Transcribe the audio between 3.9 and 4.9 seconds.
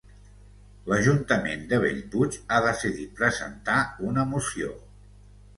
una moció